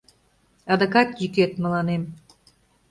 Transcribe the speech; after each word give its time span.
Адакат 0.73 1.09
йӱкет 1.19 1.51
мыланем 1.61 2.03